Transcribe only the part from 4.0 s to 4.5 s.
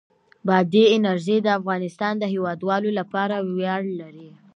دی.